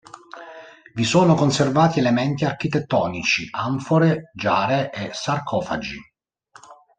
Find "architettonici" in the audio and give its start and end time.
2.43-3.47